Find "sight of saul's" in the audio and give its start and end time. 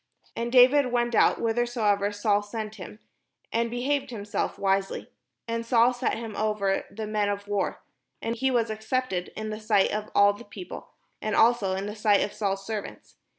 11.95-12.65